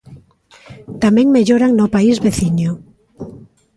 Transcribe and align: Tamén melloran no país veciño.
Tamén 1.03 1.27
melloran 1.35 1.71
no 1.79 1.87
país 1.95 2.17
veciño. 2.27 2.71